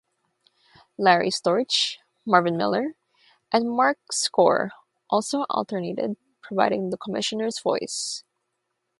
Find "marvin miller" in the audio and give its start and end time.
2.25-2.95